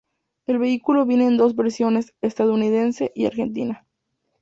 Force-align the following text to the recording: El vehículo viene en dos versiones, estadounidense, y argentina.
El 0.47 0.57
vehículo 0.57 1.05
viene 1.05 1.27
en 1.27 1.37
dos 1.37 1.55
versiones, 1.55 2.15
estadounidense, 2.21 3.11
y 3.13 3.27
argentina. 3.27 3.85